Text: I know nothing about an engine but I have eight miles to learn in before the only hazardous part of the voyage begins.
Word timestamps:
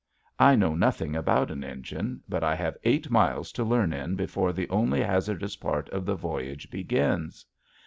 I 0.39 0.55
know 0.55 0.73
nothing 0.73 1.15
about 1.15 1.51
an 1.51 1.63
engine 1.63 2.23
but 2.27 2.43
I 2.43 2.55
have 2.55 2.75
eight 2.83 3.11
miles 3.11 3.51
to 3.51 3.63
learn 3.63 3.93
in 3.93 4.15
before 4.15 4.51
the 4.51 4.67
only 4.69 5.03
hazardous 5.03 5.55
part 5.57 5.89
of 5.89 6.07
the 6.07 6.15
voyage 6.15 6.71
begins. 6.71 7.45